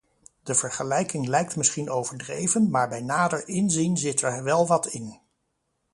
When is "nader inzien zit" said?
3.01-4.21